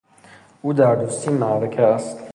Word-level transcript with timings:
او 0.61 0.73
در 0.73 0.95
دوستی 0.95 1.31
معرکه 1.31 1.81
است. 1.81 2.19